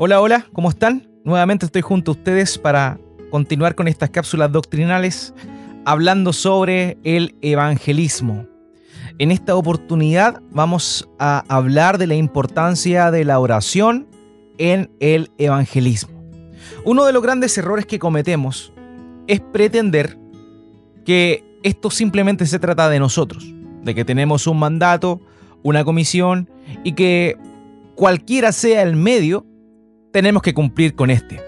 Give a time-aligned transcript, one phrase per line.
[0.00, 1.08] Hola, hola, ¿cómo están?
[1.24, 3.00] Nuevamente estoy junto a ustedes para
[3.32, 5.34] continuar con estas cápsulas doctrinales
[5.84, 8.46] hablando sobre el evangelismo.
[9.18, 14.06] En esta oportunidad vamos a hablar de la importancia de la oración
[14.58, 16.22] en el evangelismo.
[16.84, 18.72] Uno de los grandes errores que cometemos
[19.26, 20.16] es pretender
[21.04, 25.20] que esto simplemente se trata de nosotros, de que tenemos un mandato,
[25.64, 26.48] una comisión
[26.84, 27.36] y que
[27.96, 29.44] cualquiera sea el medio,
[30.12, 31.40] tenemos que cumplir con este.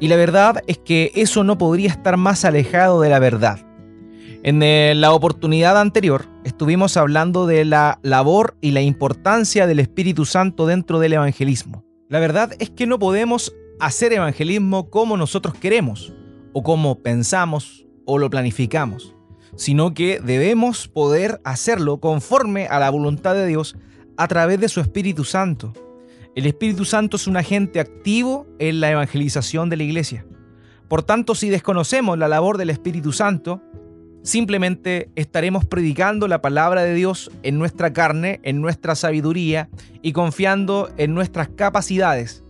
[0.00, 3.60] Y la verdad es que eso no podría estar más alejado de la verdad.
[4.42, 10.24] En eh, la oportunidad anterior estuvimos hablando de la labor y la importancia del Espíritu
[10.24, 11.84] Santo dentro del evangelismo.
[12.08, 16.14] La verdad es que no podemos hacer evangelismo como nosotros queremos,
[16.52, 19.14] o como pensamos, o lo planificamos,
[19.56, 23.76] sino que debemos poder hacerlo conforme a la voluntad de Dios
[24.16, 25.72] a través de su Espíritu Santo.
[26.36, 30.24] El Espíritu Santo es un agente activo en la evangelización de la iglesia.
[30.86, 33.60] Por tanto, si desconocemos la labor del Espíritu Santo,
[34.22, 39.70] simplemente estaremos predicando la palabra de Dios en nuestra carne, en nuestra sabiduría
[40.02, 42.44] y confiando en nuestras capacidades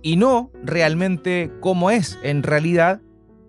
[0.00, 3.00] y no realmente como es en realidad,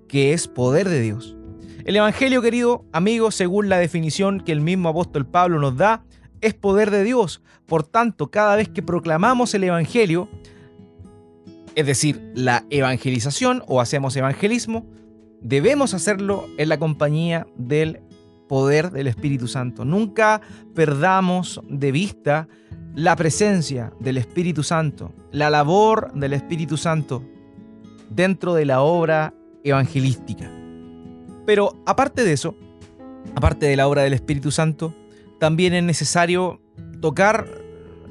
[0.08, 1.36] que es poder de Dios.
[1.84, 6.04] El Evangelio, querido amigo, según la definición que el mismo apóstol Pablo nos da,
[6.42, 7.42] es poder de Dios.
[7.66, 10.30] Por tanto, cada vez que proclamamos el Evangelio,
[11.76, 14.86] es decir, la evangelización o hacemos evangelismo,
[15.42, 18.02] debemos hacerlo en la compañía del
[18.48, 19.86] poder del Espíritu Santo.
[19.86, 20.42] Nunca
[20.74, 22.48] perdamos de vista
[22.96, 27.24] la presencia del Espíritu Santo, la labor del Espíritu Santo
[28.10, 29.34] dentro de la obra
[29.64, 30.50] evangelística.
[31.46, 32.56] Pero aparte de eso,
[33.36, 34.96] aparte de la obra del Espíritu Santo,
[35.40, 36.62] también es necesario
[37.02, 37.48] tocar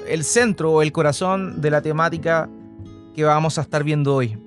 [0.08, 2.48] el centro o el corazón de la temática
[3.14, 4.39] que vamos a estar viendo hoy,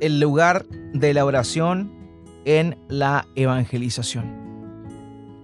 [0.00, 1.92] el lugar de la oración
[2.44, 4.24] en la evangelización.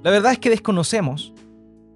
[0.03, 1.33] La verdad es que desconocemos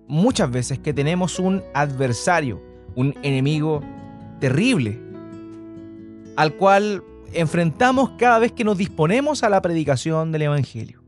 [0.09, 2.60] muchas veces que tenemos un adversario,
[2.97, 3.82] un enemigo
[4.41, 4.98] terrible,
[6.37, 11.03] al cual enfrentamos cada vez que nos disponemos a la predicación del Evangelio.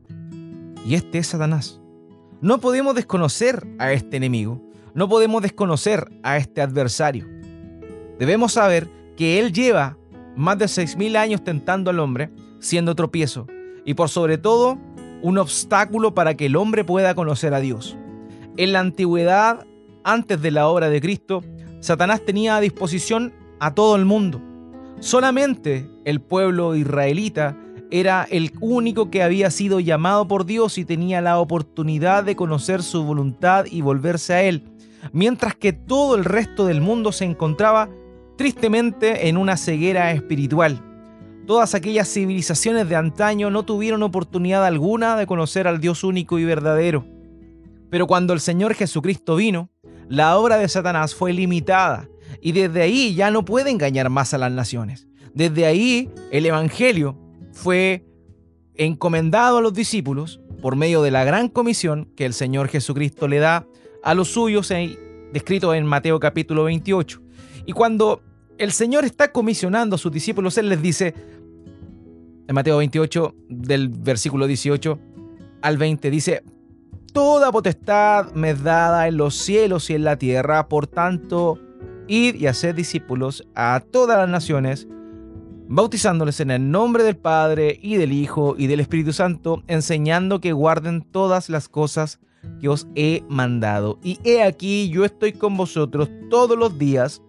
[0.85, 1.82] Y este es Satanás.
[2.43, 4.61] No podemos desconocer a este enemigo,
[4.93, 7.25] no podemos desconocer a este adversario.
[8.19, 9.97] Debemos saber que él lleva
[10.35, 13.47] más de 6.000 años tentando al hombre, siendo tropiezo,
[13.85, 14.77] y por sobre todo
[15.21, 17.95] un obstáculo para que el hombre pueda conocer a Dios.
[18.57, 19.65] En la antigüedad,
[20.03, 21.45] antes de la obra de Cristo,
[21.79, 23.31] Satanás tenía a disposición
[23.61, 24.41] a todo el mundo.
[24.99, 27.55] Solamente el pueblo israelita
[27.91, 32.81] era el único que había sido llamado por Dios y tenía la oportunidad de conocer
[32.81, 34.63] su voluntad y volverse a Él,
[35.11, 37.89] mientras que todo el resto del mundo se encontraba
[38.37, 40.81] tristemente en una ceguera espiritual.
[41.45, 46.45] Todas aquellas civilizaciones de antaño no tuvieron oportunidad alguna de conocer al Dios único y
[46.45, 47.05] verdadero.
[47.89, 49.69] Pero cuando el Señor Jesucristo vino,
[50.07, 52.07] la obra de Satanás fue limitada
[52.41, 55.07] y desde ahí ya no puede engañar más a las naciones.
[55.33, 57.17] Desde ahí el Evangelio
[57.53, 58.03] fue
[58.75, 63.39] encomendado a los discípulos por medio de la gran comisión que el Señor Jesucristo le
[63.39, 63.65] da
[64.03, 64.73] a los suyos,
[65.31, 67.21] descrito en Mateo capítulo 28.
[67.65, 68.21] Y cuando
[68.57, 71.13] el Señor está comisionando a sus discípulos, Él les dice,
[72.47, 74.99] en Mateo 28, del versículo 18
[75.61, 76.43] al 20, dice,
[77.13, 81.59] Toda potestad me es dada en los cielos y en la tierra, por tanto,
[82.07, 84.87] id y haced discípulos a todas las naciones,
[85.67, 90.53] bautizándoles en el nombre del Padre y del Hijo y del Espíritu Santo, enseñando que
[90.53, 92.19] guarden todas las cosas
[92.59, 93.99] que os he mandado.
[94.03, 97.21] Y he aquí, yo estoy con vosotros todos los días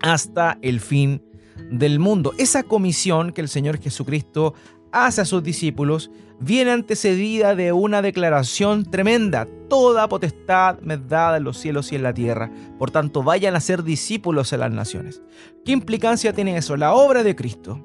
[0.00, 1.22] hasta el fin
[1.70, 2.32] del mundo.
[2.38, 4.54] Esa comisión que el Señor Jesucristo
[4.92, 6.10] hace a sus discípulos
[6.40, 9.46] viene antecedida de una declaración tremenda.
[9.68, 12.50] Toda potestad me es dada en los cielos y en la tierra.
[12.78, 15.22] Por tanto, vayan a ser discípulos en las naciones.
[15.64, 16.76] ¿Qué implicancia tiene eso?
[16.76, 17.80] La obra de Cristo.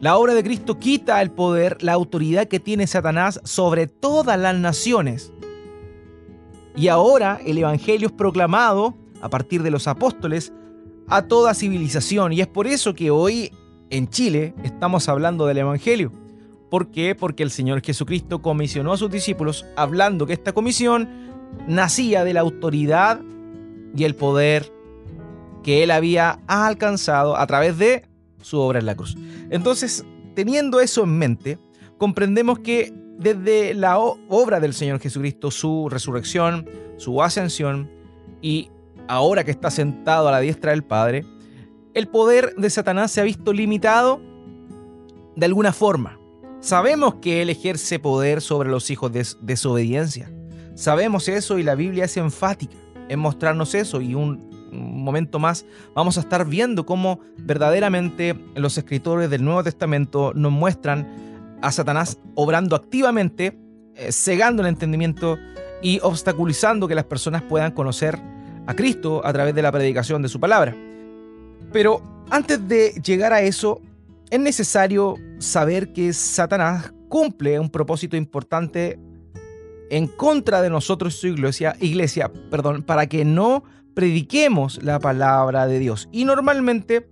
[0.00, 4.56] La obra de Cristo quita el poder, la autoridad que tiene Satanás sobre todas las
[4.56, 5.32] naciones.
[6.76, 10.52] Y ahora el Evangelio es proclamado a partir de los apóstoles
[11.08, 12.32] a toda civilización.
[12.32, 13.50] Y es por eso que hoy
[13.90, 16.12] en Chile estamos hablando del Evangelio.
[16.70, 17.14] ¿Por qué?
[17.14, 21.08] Porque el Señor Jesucristo comisionó a sus discípulos hablando que esta comisión
[21.66, 23.20] nacía de la autoridad
[23.96, 24.70] y el poder
[25.62, 28.04] que él había alcanzado a través de
[28.42, 29.16] su obra en la cruz.
[29.50, 31.58] Entonces, teniendo eso en mente,
[31.96, 36.68] comprendemos que desde la obra del Señor Jesucristo, su resurrección,
[36.98, 37.90] su ascensión
[38.40, 38.70] y
[39.08, 41.24] ahora que está sentado a la diestra del Padre,
[41.94, 44.20] el poder de Satanás se ha visto limitado
[45.36, 46.18] de alguna forma.
[46.60, 50.32] Sabemos que él ejerce poder sobre los hijos de desobediencia.
[50.74, 52.76] Sabemos eso y la Biblia es enfática
[53.08, 55.64] en mostrarnos eso y un, momento más
[55.94, 61.08] vamos a estar viendo cómo verdaderamente los escritores del Nuevo Testamento nos muestran
[61.62, 63.58] a Satanás obrando activamente,
[63.94, 65.38] eh, cegando el entendimiento
[65.80, 68.20] y obstaculizando que las personas puedan conocer
[68.66, 70.76] a Cristo a través de la predicación de su palabra.
[71.72, 73.80] Pero antes de llegar a eso,
[74.30, 78.98] es necesario saber que Satanás cumple un propósito importante
[79.90, 85.78] en contra de nosotros su iglesia, iglesia, perdón, para que no prediquemos la palabra de
[85.78, 86.08] Dios.
[86.12, 87.08] Y normalmente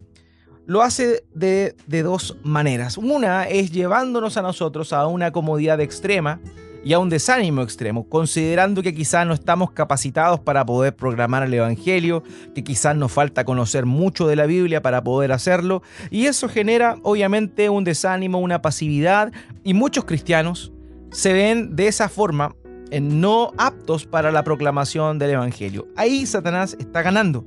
[0.67, 2.99] lo hace de, de dos maneras.
[2.99, 6.41] Una es llevándonos a nosotros a una comodidad extrema
[6.87, 11.53] y a un desánimo extremo, considerando que quizás no estamos capacitados para poder programar el
[11.53, 12.23] Evangelio,
[12.55, 16.97] que quizás nos falta conocer mucho de la Biblia para poder hacerlo, y eso genera
[17.03, 19.33] obviamente un desánimo, una pasividad,
[19.65, 20.71] y muchos cristianos
[21.11, 22.55] se ven de esa forma
[23.03, 25.89] no aptos para la proclamación del Evangelio.
[25.97, 27.45] Ahí Satanás está ganando.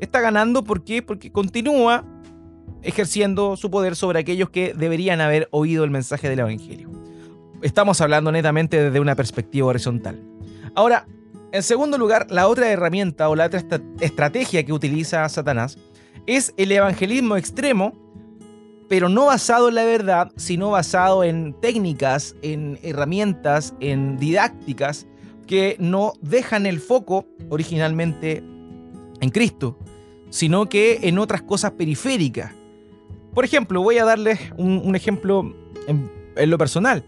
[0.00, 2.04] Está ganando ¿por porque continúa
[2.82, 6.92] ejerciendo su poder sobre aquellos que deberían haber oído el mensaje del Evangelio
[7.62, 10.20] estamos hablando netamente desde una perspectiva horizontal.
[10.74, 11.06] Ahora,
[11.52, 13.62] en segundo lugar, la otra herramienta o la otra
[14.00, 15.78] estrategia que utiliza Satanás
[16.26, 17.92] es el evangelismo extremo,
[18.88, 25.06] pero no basado en la verdad, sino basado en técnicas, en herramientas, en didácticas
[25.46, 28.42] que no dejan el foco originalmente
[29.20, 29.78] en Cristo,
[30.30, 32.52] sino que en otras cosas periféricas.
[33.34, 35.54] Por ejemplo, voy a darles un, ejemplo
[35.86, 37.04] en lo personal.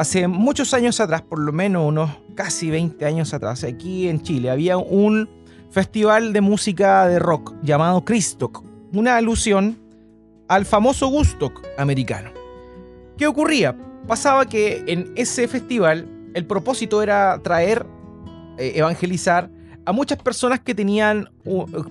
[0.00, 4.48] Hace muchos años atrás, por lo menos unos casi 20 años atrás, aquí en Chile
[4.48, 5.28] había un
[5.70, 8.64] festival de música de rock llamado Christock,
[8.94, 9.78] una alusión
[10.48, 12.30] al famoso Woodstock americano.
[13.18, 13.76] ¿Qué ocurría?
[14.08, 17.84] Pasaba que en ese festival el propósito era traer,
[18.56, 19.50] eh, evangelizar
[19.84, 21.28] a muchas personas que tenían,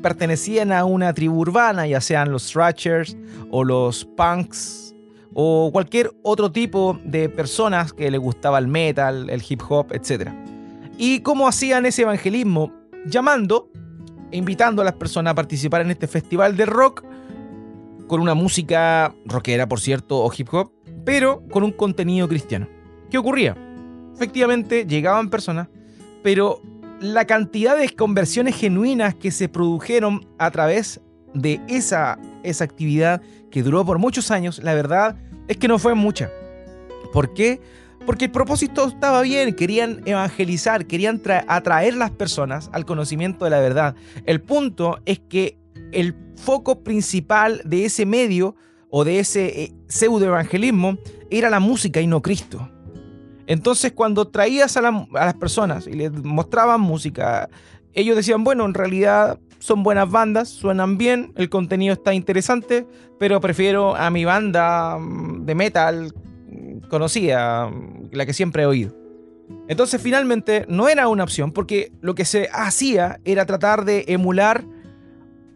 [0.02, 3.16] pertenecían a una tribu urbana, ya sean los Thrashers
[3.52, 4.89] o los Punks
[5.34, 10.30] o cualquier otro tipo de personas que les gustaba el metal, el hip hop, etc.
[10.98, 12.74] ¿Y cómo hacían ese evangelismo?
[13.06, 13.70] Llamando
[14.32, 17.04] e invitando a las personas a participar en este festival de rock
[18.08, 20.72] con una música rockera, por cierto, o hip hop,
[21.06, 22.68] pero con un contenido cristiano.
[23.10, 23.56] ¿Qué ocurría?
[24.16, 25.70] Efectivamente, llegaban personas,
[26.24, 26.62] pero
[27.00, 31.00] la cantidad de conversiones genuinas que se produjeron a través
[31.34, 33.22] de esa, esa actividad
[33.52, 35.16] que duró por muchos años, la verdad
[35.48, 36.30] es que no fue mucha.
[37.12, 37.62] ¿Por qué?
[38.06, 43.60] Porque el propósito estaba bien, querían evangelizar, querían atraer las personas al conocimiento de la
[43.60, 43.96] verdad.
[44.26, 45.58] El punto es que
[45.92, 48.56] el foco principal de ese medio
[48.90, 50.98] o de ese eh, pseudo evangelismo
[51.30, 52.70] era la música y no Cristo.
[53.48, 57.50] Entonces cuando traías a, a las personas y les mostraban música,
[57.94, 62.88] ellos decían, bueno, en realidad son buenas bandas, suenan bien, el contenido está interesante,
[63.20, 66.14] pero prefiero a mi banda mm, de metal
[66.90, 68.96] conocida, mm, la que siempre he oído.
[69.68, 74.64] Entonces finalmente no era una opción porque lo que se hacía era tratar de emular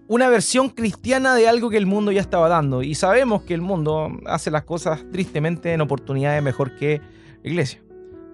[0.07, 2.83] una versión cristiana de algo que el mundo ya estaba dando.
[2.83, 7.01] Y sabemos que el mundo hace las cosas tristemente en oportunidades mejor que
[7.43, 7.81] la iglesia.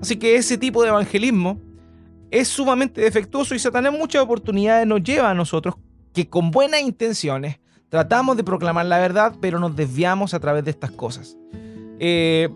[0.01, 1.61] Así que ese tipo de evangelismo
[2.31, 5.75] es sumamente defectuoso y Satanás muchas oportunidades nos lleva a nosotros
[6.13, 7.59] que con buenas intenciones
[7.89, 11.37] tratamos de proclamar la verdad, pero nos desviamos a través de estas cosas.
[11.99, 12.49] Eh,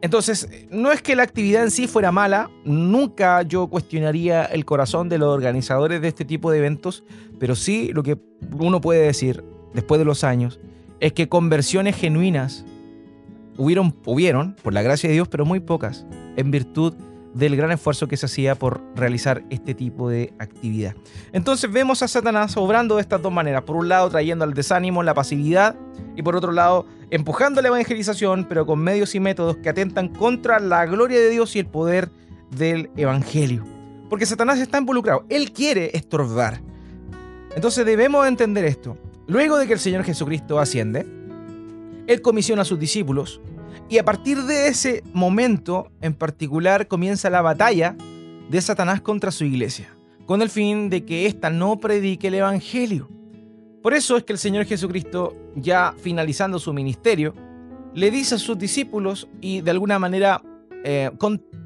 [0.00, 5.08] entonces, no es que la actividad en sí fuera mala, nunca yo cuestionaría el corazón
[5.08, 7.04] de los organizadores de este tipo de eventos,
[7.40, 8.18] pero sí lo que
[8.58, 9.42] uno puede decir
[9.74, 10.60] después de los años
[11.00, 12.64] es que conversiones genuinas
[13.56, 16.94] hubieron, hubieron, por la gracia de Dios, pero muy pocas, en virtud
[17.34, 20.94] del gran esfuerzo que se hacía por realizar este tipo de actividad.
[21.32, 23.62] Entonces vemos a Satanás obrando de estas dos maneras.
[23.62, 25.76] Por un lado trayendo al desánimo, la pasividad,
[26.16, 30.58] y por otro lado empujando la evangelización, pero con medios y métodos que atentan contra
[30.58, 32.10] la gloria de Dios y el poder
[32.50, 33.64] del Evangelio.
[34.08, 36.60] Porque Satanás está involucrado, él quiere estorbar.
[37.54, 38.96] Entonces debemos entender esto.
[39.26, 41.06] Luego de que el Señor Jesucristo asciende,
[42.06, 43.40] él comisiona a sus discípulos
[43.88, 47.96] y a partir de ese momento en particular comienza la batalla
[48.50, 49.94] de Satanás contra su iglesia,
[50.26, 53.08] con el fin de que ésta no predique el Evangelio.
[53.82, 57.34] Por eso es que el Señor Jesucristo, ya finalizando su ministerio,
[57.94, 60.42] le dice a sus discípulos y de alguna manera
[60.84, 61.10] eh,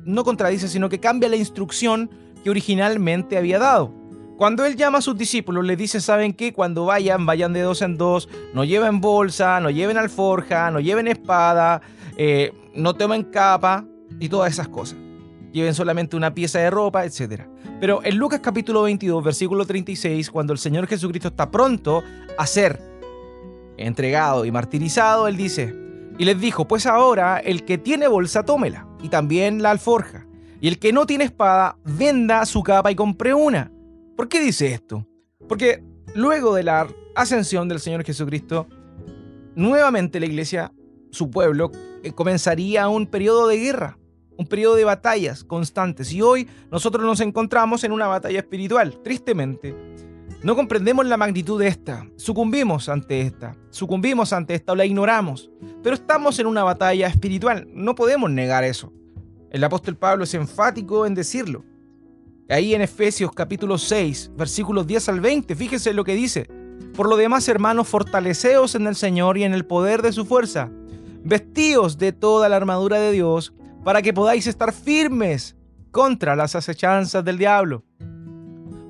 [0.04, 2.10] no contradice, sino que cambia la instrucción
[2.42, 3.92] que originalmente había dado
[4.36, 6.52] Cuando él llama a sus discípulos, les dice, ¿saben qué?
[6.52, 11.06] Cuando vayan, vayan de dos en dos, no lleven bolsa, no lleven alforja, no lleven
[11.06, 11.82] espada,
[12.16, 13.86] eh, no tomen capa
[14.20, 14.98] y todas esas cosas.
[15.52, 17.42] Lleven solamente una pieza de ropa, etc.
[17.80, 22.02] Pero en Lucas capítulo 22, versículo 36, cuando el Señor Jesucristo está pronto
[22.38, 22.80] a ser
[23.76, 25.74] entregado y martirizado, él dice,
[26.18, 30.26] y les dijo, pues ahora el que tiene bolsa, tómela, y también la alforja,
[30.60, 33.72] y el que no tiene espada, venda su capa y compre una.
[34.16, 35.06] ¿Por qué dice esto?
[35.48, 35.82] Porque
[36.14, 38.68] luego de la ascensión del Señor Jesucristo,
[39.56, 40.72] nuevamente la iglesia,
[41.12, 41.70] su pueblo,
[42.02, 43.98] eh, comenzaría un periodo de guerra,
[44.36, 46.12] un periodo de batallas constantes.
[46.12, 49.76] Y hoy nosotros nos encontramos en una batalla espiritual, tristemente.
[50.42, 55.50] No comprendemos la magnitud de esta, sucumbimos ante esta, sucumbimos ante esta o la ignoramos,
[55.84, 58.92] pero estamos en una batalla espiritual, no podemos negar eso.
[59.50, 61.64] El apóstol Pablo es enfático en decirlo.
[62.48, 66.48] Ahí en Efesios capítulo 6, versículos 10 al 20, fíjense lo que dice.
[66.96, 70.72] Por lo demás, hermanos, fortaleceos en el Señor y en el poder de su fuerza.
[71.24, 73.52] Vestíos de toda la armadura de Dios
[73.84, 75.56] para que podáis estar firmes
[75.90, 77.84] contra las acechanzas del diablo.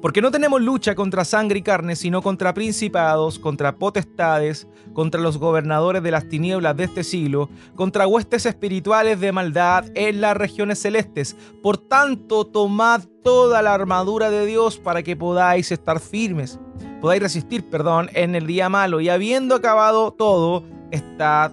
[0.01, 5.39] Porque no tenemos lucha contra sangre y carne, sino contra principados, contra potestades, contra los
[5.39, 10.81] gobernadores de las tinieblas de este siglo, contra huestes espirituales de maldad en las regiones
[10.81, 11.37] celestes.
[11.63, 16.59] Por tanto, tomad toda la armadura de Dios para que podáis estar firmes,
[17.01, 21.53] podáis resistir, perdón, en el día malo, y habiendo acabado todo, estad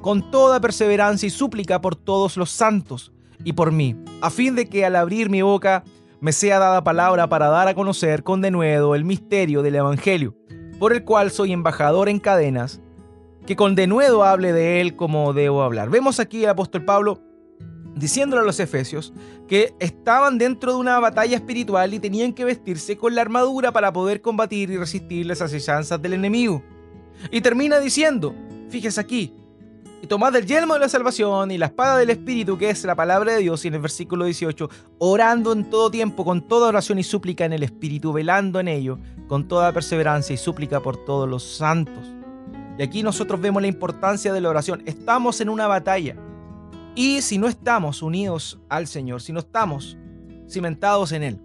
[0.00, 3.12] con toda perseverancia y súplica por todos los santos
[3.44, 5.84] y por mí, a fin de que al abrir mi boca
[6.20, 10.34] me sea dada palabra para dar a conocer con denuedo el misterio del Evangelio,
[10.78, 12.80] por el cual soy embajador en cadenas,
[13.46, 15.90] que con denuedo hable de él como debo hablar.
[15.90, 17.20] Vemos aquí al apóstol Pablo
[17.94, 19.12] diciéndole a los efesios
[19.48, 23.92] que estaban dentro de una batalla espiritual y tenían que vestirse con la armadura para
[23.92, 26.62] poder combatir y resistir las asechanzas del enemigo.
[27.30, 28.34] Y termina diciendo,
[28.68, 29.32] fíjese aquí,
[30.02, 32.94] y tomad el yelmo de la salvación y la espada del Espíritu, que es la
[32.94, 36.98] palabra de Dios, y en el versículo 18, orando en todo tiempo, con toda oración
[36.98, 41.28] y súplica en el Espíritu, velando en ello, con toda perseverancia y súplica por todos
[41.28, 42.12] los santos.
[42.78, 44.82] Y aquí nosotros vemos la importancia de la oración.
[44.84, 46.16] Estamos en una batalla.
[46.94, 49.96] Y si no estamos unidos al Señor, si no estamos
[50.48, 51.40] cimentados en Él,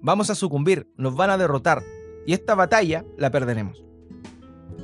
[0.00, 1.82] vamos a sucumbir, nos van a derrotar.
[2.26, 3.84] Y esta batalla la perderemos.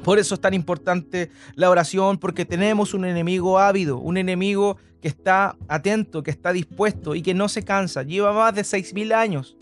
[0.05, 5.09] Por eso es tan importante la oración, porque tenemos un enemigo ávido, un enemigo que
[5.09, 8.03] está atento, que está dispuesto y que no se cansa.
[8.03, 9.57] Lleva más de 6.000 años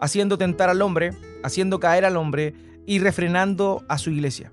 [0.00, 2.54] haciendo tentar al hombre, haciendo caer al hombre
[2.86, 4.52] y refrenando a su iglesia.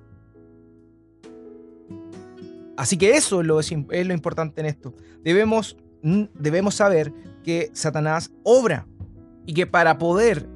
[2.77, 4.93] Así que eso es lo, es lo importante en esto.
[5.23, 8.87] Debemos, debemos saber que Satanás obra
[9.45, 10.47] y que para poder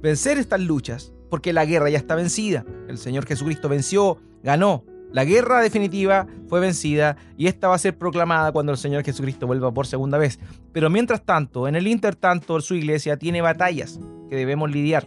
[0.00, 4.84] vencer estas luchas, porque la guerra ya está vencida, el Señor Jesucristo venció ganó.
[5.12, 9.46] La guerra definitiva fue vencida y esta va a ser proclamada cuando el Señor Jesucristo
[9.46, 10.38] vuelva por segunda vez.
[10.72, 15.06] Pero mientras tanto, en el intertanto, su iglesia tiene batallas que debemos lidiar,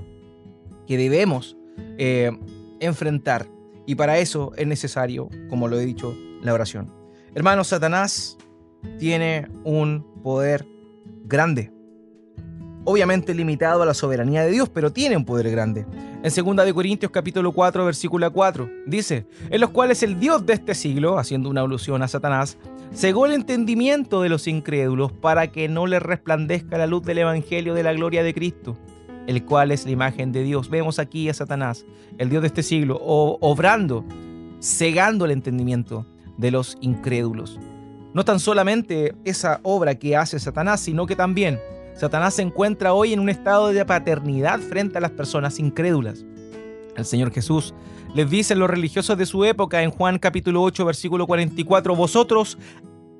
[0.85, 1.57] que debemos
[1.97, 2.31] eh,
[2.79, 3.47] enfrentar.
[3.87, 6.93] Y para eso es necesario, como lo he dicho, la oración.
[7.33, 8.37] Hermanos, Satanás
[8.99, 10.67] tiene un poder
[11.23, 11.75] grande
[12.85, 15.85] obviamente limitado a la soberanía de Dios, pero tiene un poder grande.
[16.25, 20.73] En 2 Corintios capítulo 4, versículo 4, dice, en los cuales el Dios de este
[20.73, 22.57] siglo, haciendo una alusión a Satanás,
[22.95, 27.75] cegó el entendimiento de los incrédulos para que no les resplandezca la luz del Evangelio
[27.75, 28.75] de la gloria de Cristo,
[29.27, 30.71] el cual es la imagen de Dios.
[30.71, 31.85] Vemos aquí a Satanás,
[32.17, 34.03] el Dios de este siglo, obrando,
[34.59, 36.07] cegando el entendimiento
[36.39, 37.59] de los incrédulos.
[38.15, 41.59] No tan solamente esa obra que hace Satanás, sino que también
[41.95, 46.25] Satanás se encuentra hoy en un estado de paternidad frente a las personas incrédulas.
[46.97, 47.73] El Señor Jesús
[48.13, 52.57] les dice los religiosos de su época en Juan capítulo 8 versículo 44, vosotros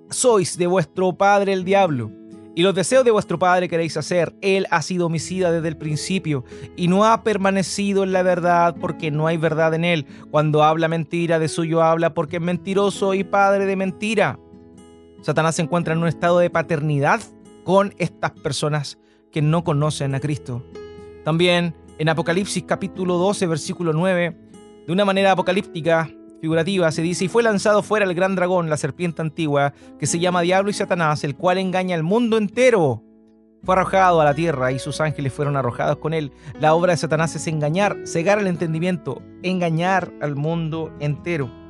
[0.10, 2.12] sois de vuestro padre el diablo,
[2.54, 4.34] y los deseos de vuestro padre queréis hacer.
[4.42, 6.44] Él ha sido homicida desde el principio
[6.76, 10.06] y no ha permanecido en la verdad porque no hay verdad en él.
[10.32, 14.40] Cuando habla mentira, de suyo habla porque es mentiroso y padre de mentira.
[15.22, 17.20] Satanás se encuentra en un estado de paternidad
[17.66, 18.98] con estas personas
[19.32, 20.64] que no conocen a Cristo.
[21.26, 24.38] También en Apocalipsis capítulo 12, versículo 9,
[24.86, 28.78] De una manera apocalíptica, figurativa, se dice, y fue lanzado fuera el gran dragón, la
[28.78, 33.04] serpiente antigua, que se llama Diablo y Satanás, el cual engaña al mundo entero.
[33.64, 36.32] Fue arrojado a la tierra y sus ángeles fueron arrojados con él.
[36.60, 41.65] La obra de Satanás es engañar, cegar el entendimiento, engañar al mundo entero.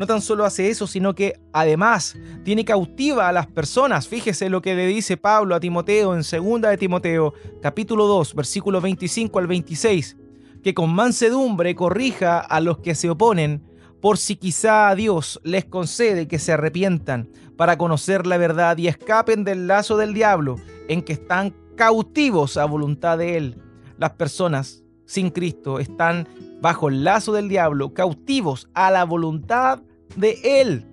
[0.00, 4.08] No tan solo hace eso, sino que además tiene cautiva a las personas.
[4.08, 8.82] Fíjese lo que le dice Pablo a Timoteo en 2 de Timoteo, capítulo 2, versículos
[8.82, 10.16] 25 al 26,
[10.62, 13.62] que con mansedumbre corrija a los que se oponen,
[14.00, 17.28] por si quizá Dios les concede que se arrepientan
[17.58, 20.56] para conocer la verdad y escapen del lazo del diablo
[20.88, 23.62] en que están cautivos a voluntad de Él.
[23.98, 26.26] Las personas sin Cristo están
[26.62, 29.82] bajo el lazo del diablo, cautivos a la voluntad
[30.16, 30.86] de Él.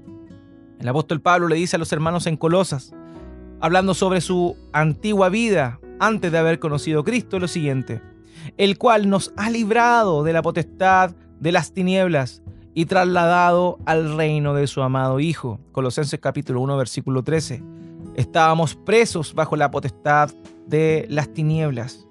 [0.79, 2.93] El apóstol Pablo le dice a los hermanos en Colosas,
[3.59, 8.01] hablando sobre su antigua vida antes de haber conocido a Cristo, lo siguiente,
[8.57, 12.43] el cual nos ha librado de la potestad de las tinieblas
[12.73, 15.59] y trasladado al reino de su amado Hijo.
[15.71, 17.63] Colosenses capítulo 1, versículo 13
[18.17, 20.31] estábamos presos bajo la potestad
[20.65, 22.05] de las tinieblas.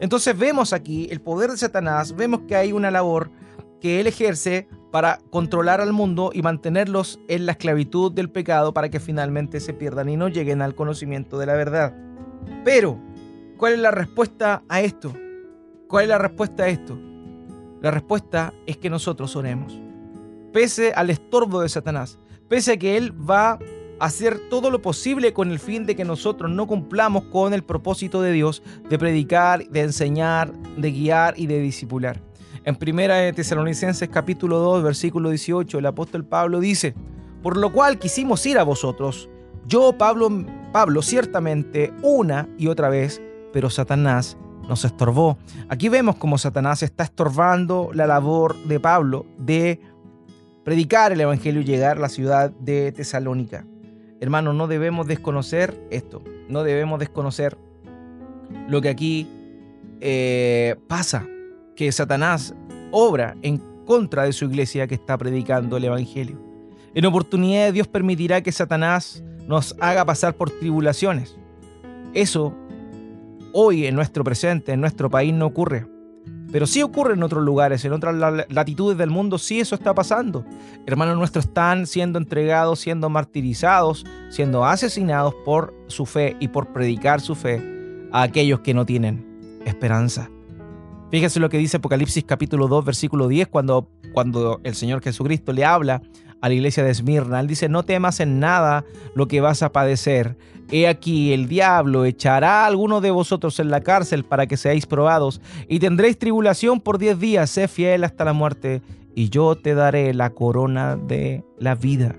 [0.00, 3.30] Entonces vemos aquí el poder de Satanás, vemos que hay una labor
[3.80, 8.90] que él ejerce para controlar al mundo y mantenerlos en la esclavitud del pecado para
[8.90, 11.94] que finalmente se pierdan y no lleguen al conocimiento de la verdad.
[12.64, 12.98] Pero,
[13.56, 15.14] ¿cuál es la respuesta a esto?
[15.88, 16.98] ¿Cuál es la respuesta a esto?
[17.80, 19.80] La respuesta es que nosotros oremos.
[20.52, 22.18] Pese al estorbo de Satanás,
[22.48, 23.58] pese a que él va
[24.00, 28.22] hacer todo lo posible con el fin de que nosotros no cumplamos con el propósito
[28.22, 32.20] de Dios de predicar, de enseñar, de guiar y de discipular.
[32.62, 36.94] En primera de Tesalonicenses capítulo 2, versículo 18, el apóstol Pablo dice,
[37.42, 39.30] por lo cual quisimos ir a vosotros,
[39.66, 40.28] yo Pablo,
[40.70, 44.36] Pablo ciertamente una y otra vez, pero Satanás
[44.68, 45.38] nos estorbó.
[45.70, 49.80] Aquí vemos cómo Satanás está estorbando la labor de Pablo de
[50.62, 53.64] predicar el Evangelio y llegar a la ciudad de Tesalónica.
[54.20, 57.56] Hermanos, no debemos desconocer esto, no debemos desconocer
[58.68, 59.26] lo que aquí
[60.00, 61.26] eh, pasa,
[61.74, 62.54] que Satanás
[62.90, 66.40] obra en contra de su iglesia que está predicando el Evangelio.
[66.94, 71.36] En oportunidades Dios permitirá que Satanás nos haga pasar por tribulaciones.
[72.14, 72.54] Eso
[73.52, 75.86] hoy en nuestro presente, en nuestro país no ocurre.
[76.52, 78.14] Pero sí ocurre en otros lugares, en otras
[78.48, 80.44] latitudes del mundo, sí eso está pasando.
[80.84, 87.20] Hermanos nuestros están siendo entregados, siendo martirizados, siendo asesinados por su fe y por predicar
[87.20, 87.62] su fe
[88.12, 90.28] a aquellos que no tienen esperanza.
[91.10, 95.64] Fíjese lo que dice Apocalipsis capítulo 2, versículo 10, cuando, cuando el Señor Jesucristo le
[95.64, 96.02] habla
[96.40, 97.40] a la iglesia de Esmirna.
[97.40, 98.84] Él dice, no temas en nada
[99.16, 100.36] lo que vas a padecer.
[100.70, 104.86] He aquí, el diablo echará a alguno de vosotros en la cárcel para que seáis
[104.86, 108.80] probados, y tendréis tribulación por diez días, sé fiel hasta la muerte,
[109.16, 112.14] y yo te daré la corona de la vida.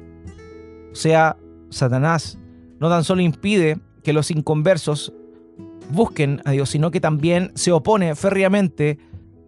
[0.92, 1.38] O sea,
[1.70, 2.38] Satanás
[2.82, 5.14] no tan solo impide que los inconversos
[5.92, 8.98] busquen a Dios, sino que también se opone férreamente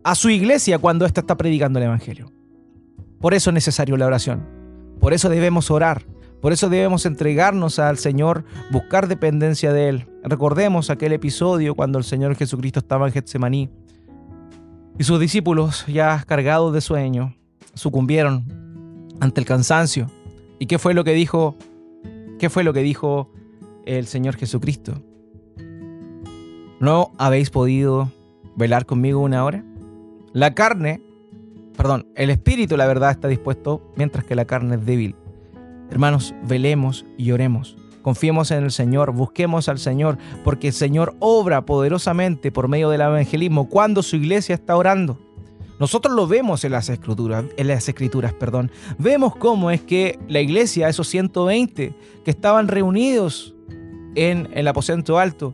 [0.04, 2.32] a su iglesia cuando ésta está predicando el Evangelio.
[3.20, 4.46] Por eso es necesario la oración.
[5.00, 6.06] Por eso debemos orar,
[6.42, 10.08] por eso debemos entregarnos al Señor, buscar dependencia de Él.
[10.24, 13.70] Recordemos aquel episodio cuando el Señor Jesucristo estaba en Getsemaní
[14.98, 17.36] y sus discípulos, ya cargados de sueño,
[17.74, 18.46] sucumbieron
[19.20, 20.10] ante el cansancio.
[20.60, 21.58] ¿Y qué fue lo que dijo?
[22.40, 23.32] ¿Qué fue lo que dijo
[23.86, 25.02] el Señor Jesucristo?
[26.84, 28.12] ¿No habéis podido
[28.58, 29.64] velar conmigo una hora?
[30.34, 31.02] La carne
[31.78, 35.16] perdón, el espíritu, la verdad, está dispuesto mientras que la carne es débil.
[35.90, 37.78] Hermanos, velemos y oremos.
[38.02, 43.00] Confiemos en el Señor, busquemos al Señor, porque el Señor obra poderosamente por medio del
[43.00, 45.18] evangelismo cuando su iglesia está orando.
[45.80, 48.72] Nosotros lo vemos en las escrituras, en las escrituras, perdón.
[48.98, 53.56] Vemos cómo es que la iglesia, esos 120 que estaban reunidos
[54.16, 55.54] en el aposento alto,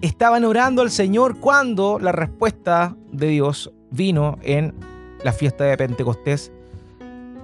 [0.00, 4.74] estaban orando al Señor cuando la respuesta de Dios vino en
[5.24, 6.52] la fiesta de Pentecostés,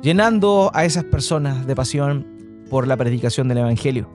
[0.03, 2.27] llenando a esas personas de pasión
[2.71, 4.09] por la predicación del Evangelio.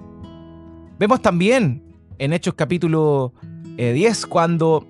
[0.98, 1.84] Vemos también
[2.18, 3.34] en Hechos capítulo
[3.78, 4.86] 10 eh, cuando,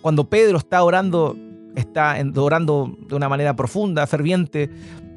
[0.00, 1.36] cuando Pedro está orando,
[1.76, 4.70] está orando de una manera profunda, ferviente,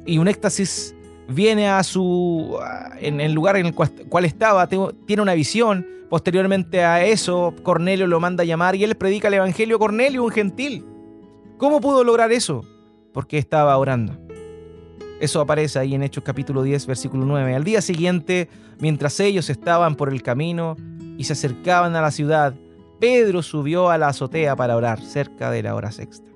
[0.04, 0.94] y un éxtasis
[1.28, 2.58] viene a su
[3.00, 5.86] en el lugar en el cual, estaba, tiene una visión.
[6.10, 9.78] Posteriormente a eso, Cornelio lo manda a llamar y él predica el evangelio.
[9.78, 10.84] Cornelio, un gentil,
[11.62, 12.64] ¿Cómo pudo lograr eso?
[13.12, 14.18] Porque estaba orando.
[15.20, 17.54] Eso aparece ahí en Hechos capítulo 10, versículo 9.
[17.54, 18.48] Al día siguiente,
[18.80, 20.74] mientras ellos estaban por el camino
[21.16, 22.52] y se acercaban a la ciudad,
[22.98, 26.28] Pedro subió a la azotea para orar cerca de la hora sexta.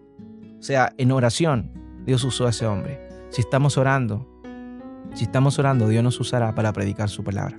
[0.61, 1.72] O sea, en oración,
[2.05, 3.01] Dios usó a ese hombre.
[3.31, 4.36] Si estamos orando,
[5.17, 7.57] si estamos orando, Dios nos usará para predicar su palabra.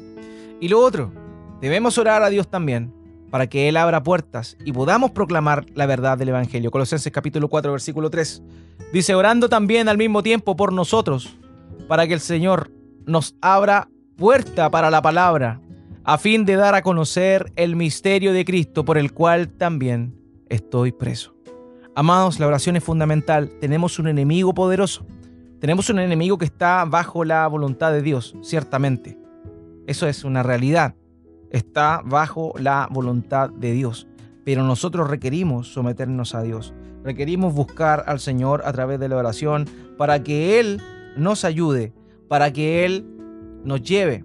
[0.61, 1.11] Y lo otro,
[1.59, 2.93] debemos orar a Dios también
[3.31, 6.69] para que Él abra puertas y podamos proclamar la verdad del Evangelio.
[6.69, 8.43] Colosenses capítulo 4, versículo 3.
[8.93, 11.35] Dice, orando también al mismo tiempo por nosotros,
[11.87, 12.71] para que el Señor
[13.05, 15.59] nos abra puerta para la palabra,
[16.03, 20.15] a fin de dar a conocer el misterio de Cristo por el cual también
[20.47, 21.35] estoy preso.
[21.95, 23.49] Amados, la oración es fundamental.
[23.59, 25.05] Tenemos un enemigo poderoso.
[25.59, 29.17] Tenemos un enemigo que está bajo la voluntad de Dios, ciertamente.
[29.87, 30.93] Eso es una realidad.
[31.49, 34.07] Está bajo la voluntad de Dios.
[34.45, 36.75] Pero nosotros requerimos someternos a Dios.
[37.03, 39.65] Requerimos buscar al Señor a través de la oración
[39.97, 40.79] para que Él
[41.17, 41.91] nos ayude,
[42.27, 43.07] para que Él
[43.63, 44.23] nos lleve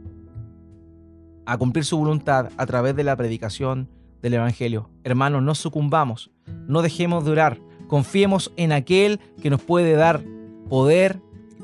[1.47, 3.89] a cumplir su voluntad a través de la predicación
[4.21, 4.91] del Evangelio.
[5.03, 6.31] Hermanos, no sucumbamos,
[6.67, 10.23] no dejemos de orar, confiemos en aquel que nos puede dar
[10.69, 11.21] poder,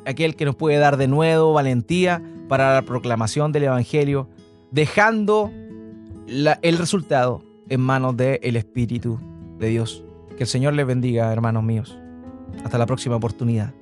[0.06, 4.28] aquel que nos puede dar de nuevo valentía para la proclamación del Evangelio,
[4.70, 5.50] dejando
[6.26, 9.18] el resultado en manos del Espíritu
[9.58, 10.04] de Dios.
[10.36, 11.98] Que el Señor les bendiga, hermanos míos.
[12.64, 13.74] Hasta la próxima oportunidad.